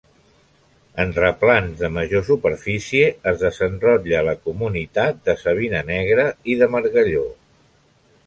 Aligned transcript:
En 1.01 1.09
replans 1.17 1.75
de 1.81 1.89
major 1.97 2.23
superfície, 2.29 3.11
es 3.33 3.37
desenrotlla 3.43 4.23
la 4.29 4.35
comunitat 4.49 5.21
de 5.29 5.37
savina 5.45 5.83
negra 5.93 6.27
i 6.55 6.59
de 6.63 6.73
margalló. 6.77 7.25